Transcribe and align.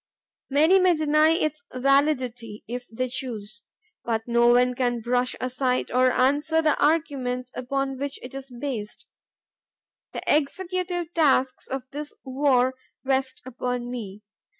Many 0.49 0.79
may 0.79 0.95
deny 0.95 1.29
its 1.33 1.63
validity, 1.71 2.63
if 2.67 2.87
they 2.91 3.07
choose, 3.07 3.65
but 4.03 4.23
no 4.27 4.47
one 4.47 4.73
can 4.73 4.99
brush 4.99 5.35
aside 5.39 5.91
or 5.91 6.09
answer 6.09 6.59
the 6.59 6.75
arguments 6.83 7.51
upon 7.53 7.99
which 7.99 8.17
it 8.23 8.33
is 8.33 8.49
based. 8.49 9.05
The 10.13 10.23
executive 10.25 11.13
tasks 11.13 11.67
of 11.67 11.83
this 11.91 12.15
war 12.23 12.73
rest 13.05 13.43
upon 13.45 13.91
me. 13.91 14.23